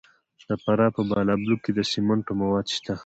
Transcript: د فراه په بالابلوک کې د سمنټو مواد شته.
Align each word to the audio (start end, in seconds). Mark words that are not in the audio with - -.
د 0.47 0.51
فراه 0.63 0.89
په 0.95 1.01
بالابلوک 1.09 1.59
کې 1.65 1.71
د 1.75 1.79
سمنټو 1.91 2.33
مواد 2.41 2.67
شته. 2.75 2.93